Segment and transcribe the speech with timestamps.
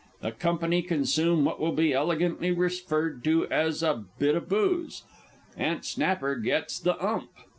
[0.21, 5.03] The company consume what will be elegantly referred to as "a bit o' booze."_
[5.55, 7.29] Aunt Snapper _"gets the 'ump."